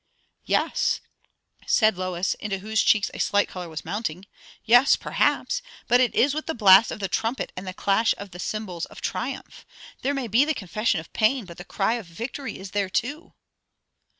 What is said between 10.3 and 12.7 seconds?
the confession of pain, but the cry of victory